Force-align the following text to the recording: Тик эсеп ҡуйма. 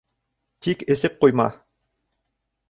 Тик 0.67 0.81
эсеп 0.95 1.19
ҡуйма. 1.25 1.47